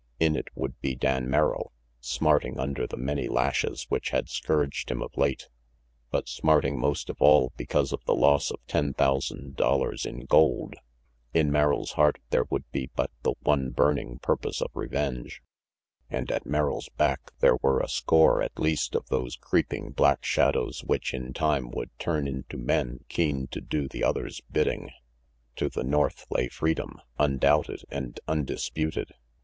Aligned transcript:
In 0.19 0.35
it 0.35 0.47
would 0.55 0.81
be 0.81 0.95
Dan 0.95 1.29
Merrill, 1.29 1.71
smarting 1.99 2.59
under 2.59 2.87
the 2.87 2.97
many 2.97 3.27
lashes 3.27 3.85
which 3.89 4.09
had 4.09 4.29
scourged 4.29 4.89
him 4.89 4.99
of 4.99 5.15
late, 5.15 5.47
but 6.09 6.27
smarting 6.27 6.79
most 6.79 7.07
of 7.11 7.17
all 7.21 7.53
because 7.55 7.93
of 7.93 8.03
the 8.05 8.15
loss 8.15 8.49
of 8.49 8.65
ten 8.65 8.95
thousand 8.95 9.55
dollars 9.57 10.03
in 10.03 10.25
gold. 10.25 10.73
In 11.35 11.51
Merrill's 11.51 11.91
heart 11.91 12.17
there 12.31 12.45
would 12.45 12.63
be 12.71 12.89
but 12.95 13.11
the 13.21 13.35
one 13.41 13.69
burning 13.69 14.17
purpose 14.17 14.59
of 14.59 14.71
revenge; 14.73 15.43
and 16.09 16.31
at 16.31 16.47
Merrill's 16.47 16.89
back 16.97 17.31
there 17.39 17.57
were 17.57 17.79
a 17.79 17.87
score 17.87 18.41
at 18.41 18.57
least 18.57 18.95
of 18.95 19.05
those 19.09 19.35
creeping 19.35 19.91
black 19.91 20.25
shadows 20.25 20.83
which 20.83 21.13
in 21.13 21.31
time 21.31 21.69
would 21.69 21.91
turn 21.99 22.27
into 22.27 22.57
men 22.57 23.01
keen 23.07 23.45
to 23.49 23.61
do 23.61 23.87
the 23.87 24.03
other's 24.03 24.41
bidding. 24.51 24.89
To 25.57 25.69
the 25.69 25.83
north 25.83 26.25
lay 26.31 26.47
freedom, 26.49 26.99
undoubted 27.19 27.83
and 27.91 28.19
undisputed. 28.27 29.11